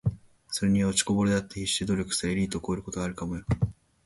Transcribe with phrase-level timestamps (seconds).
[0.49, 0.89] ｢それによ……
[0.89, 3.45] 落ちこぼれだって必死で努力すりゃエリートを超えることがあるかもよ｣